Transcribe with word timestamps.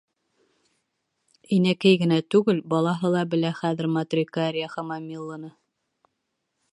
Инәкәй 1.57 1.99
генә 2.03 2.17
түгел, 2.35 2.63
балаһы 2.73 3.13
ла 3.17 3.23
белә 3.35 3.53
хәҙер 3.61 3.91
Матрикариа 3.99 4.71
Хамомилланы. 4.77 5.55